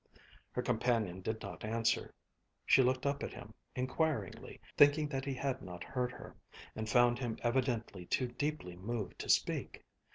Her 0.53 0.63
companion 0.63 1.21
did 1.21 1.43
not 1.43 1.63
answer. 1.63 2.11
She 2.65 2.81
looked 2.81 3.05
up 3.05 3.21
at 3.21 3.33
him, 3.35 3.53
inquiringly, 3.75 4.59
thinking 4.75 5.07
that 5.09 5.25
he 5.25 5.35
had 5.35 5.61
not 5.61 5.83
heard 5.83 6.11
her, 6.11 6.35
and 6.75 6.89
found 6.89 7.19
him 7.19 7.37
evidently 7.43 8.07
too 8.07 8.29
deeply 8.29 8.75
moved 8.75 9.19
to 9.19 9.29
speak. 9.29 9.85